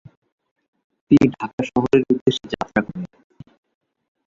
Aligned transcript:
তিনি 1.11 1.25
ঢাকা 1.33 1.61
শহরের 1.69 2.01
উদ্দেশ্যে 2.11 2.45
যাত্রা 2.53 2.81
করেন। 2.85 3.03